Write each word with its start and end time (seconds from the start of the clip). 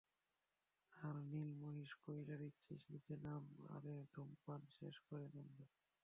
আরে 0.93 1.21
নীল 1.31 1.49
মহিষ, 1.61 1.91
কয় 2.03 2.23
দাঁড়াচ্ছিস 2.25 2.81
নীচে 2.91 3.15
নাম 3.23 3.43
আরে, 3.69 3.95
ধূমপান 4.13 4.61
শেষ 4.77 4.95
করে 5.07 5.25
নামবে। 5.35 5.63